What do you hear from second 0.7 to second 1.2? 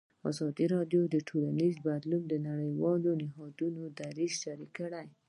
راډیو د